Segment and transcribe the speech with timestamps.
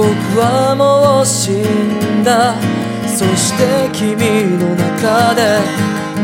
[0.00, 0.08] 僕
[0.40, 2.56] はもう死んだ。
[3.06, 4.16] そして君
[4.56, 5.60] の中で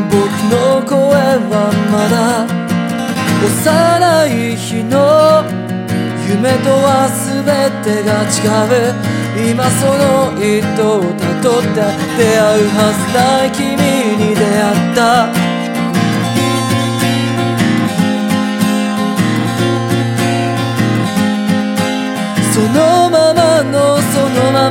[0.08, 0.16] 僕
[0.48, 0.96] の声
[1.52, 2.48] はまだ
[3.44, 5.44] 幼い日の
[6.26, 7.44] 夢とは全
[7.84, 8.96] てが違う。
[9.52, 11.68] 今その糸をたどって
[12.16, 13.76] 出会うはずない君
[14.16, 15.55] に出会った。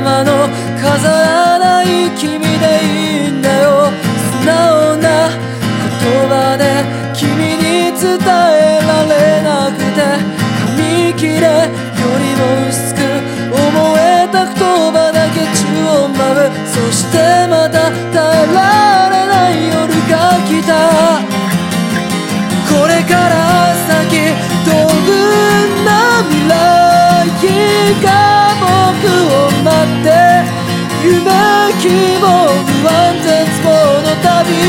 [0.00, 2.46] まの飾らない君で
[3.00, 3.05] いい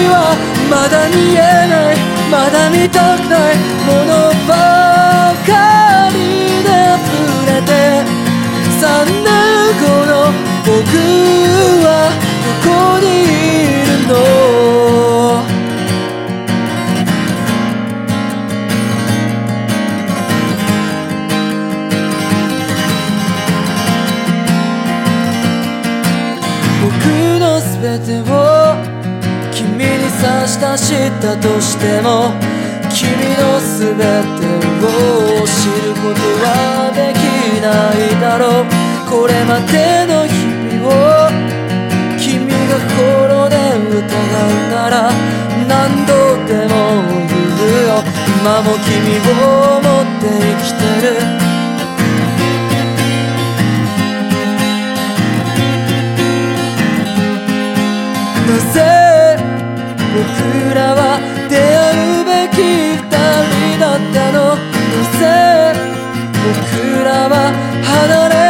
[0.09, 0.35] は
[0.69, 1.95] まだ見えない。
[2.29, 3.55] まだ見たくない。
[3.87, 4.11] もの
[4.47, 4.51] ば
[5.45, 5.49] か
[6.11, 6.15] り
[6.63, 7.05] で溢
[7.47, 7.71] れて。
[8.79, 9.29] 3年
[9.81, 10.11] 後の
[10.65, 10.75] 僕
[11.83, 11.87] は
[12.43, 14.11] どこにいるの？
[26.83, 26.85] 僕
[27.39, 28.31] の全てを
[30.19, 32.33] 差し出したとしても
[32.89, 34.01] 君の全て
[34.81, 36.45] を知ることは
[36.95, 37.21] でき
[37.61, 38.65] ないだろう。
[39.07, 40.91] これまでの日々を
[42.17, 43.55] 君が心で
[43.89, 44.95] 疑うなら
[45.67, 46.11] 何度
[46.47, 46.73] でも
[47.27, 48.01] 言うよ。
[48.41, 48.89] 今も君
[49.21, 49.31] を
[49.77, 51.13] 思って生きてる。
[58.47, 59.06] なぜ
[60.17, 62.57] 僕らは出会うべき
[62.97, 64.57] 二人だったの。
[64.57, 65.77] なぜ
[66.41, 68.46] 僕らは離れ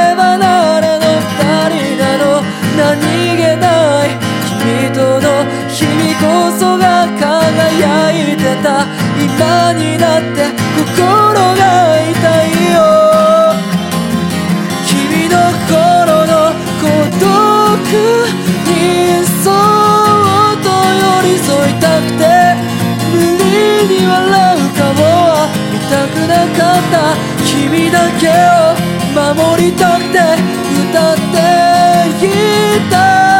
[27.97, 28.77] だけを
[29.17, 30.19] 守りたくて
[30.89, 31.37] 歌って
[32.21, 32.29] い
[32.91, 32.95] た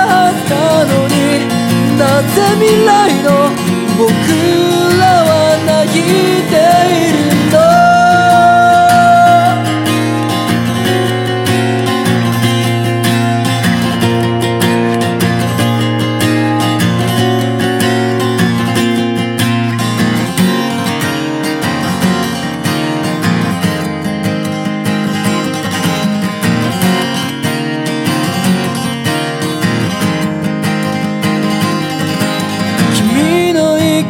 [0.10, 1.16] はずなのに
[2.00, 2.02] な
[2.34, 3.07] ぜ未来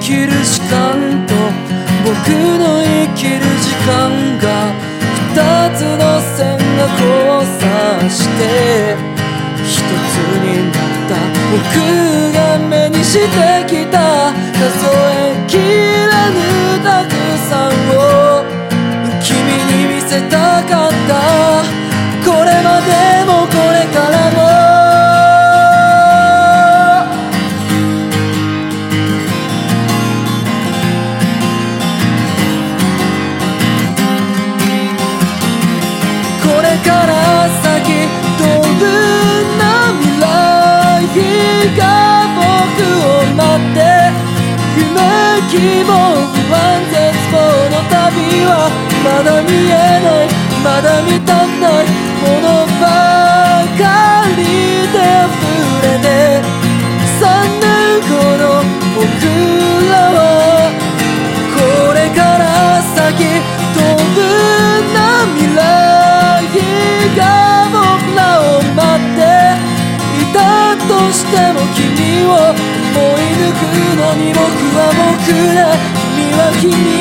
[0.08, 1.36] きる時間と
[2.06, 4.72] 僕の生きる時間が
[5.34, 6.00] 二つの
[6.38, 7.60] 線が交差
[8.10, 8.96] して
[9.66, 11.12] 一つになった
[11.52, 11.60] 僕
[12.32, 13.28] が目にして
[13.68, 16.00] きた数えきれ
[16.32, 16.40] ぬ
[16.86, 17.12] たく
[17.50, 18.48] さんを
[19.22, 19.28] 君
[19.68, 21.88] に見せたかった。
[22.24, 23.17] これまで
[49.08, 49.74] まだ見え
[50.04, 50.28] ない。
[50.64, 51.88] まだ見たくない。
[52.22, 52.46] もの
[52.82, 52.84] ば
[53.80, 53.82] か
[54.36, 54.44] り
[54.92, 55.40] で溢
[55.82, 56.06] れて。
[57.20, 57.24] 3
[57.64, 57.66] 年
[58.04, 58.46] 後の
[58.96, 59.08] 僕
[59.90, 60.20] らは。
[61.56, 61.60] こ
[61.94, 62.44] れから
[62.96, 63.18] 先
[63.74, 64.12] どん
[64.94, 64.98] な
[65.36, 65.58] 未来
[67.16, 67.22] が
[67.72, 67.80] 僕
[68.14, 69.20] らを待って。
[70.20, 70.38] いた
[70.88, 71.88] としても君
[72.26, 73.64] を思い抜く
[73.96, 74.44] のに僕
[74.76, 75.64] は僕で
[76.16, 76.97] 君は君